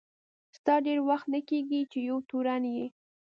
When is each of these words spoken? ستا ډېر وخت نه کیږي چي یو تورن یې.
ستا 0.57 0.73
ډېر 0.85 0.99
وخت 1.09 1.27
نه 1.33 1.39
کیږي 1.49 1.81
چي 1.91 1.99
یو 2.09 2.17
تورن 2.29 2.63
یې. 2.75 2.87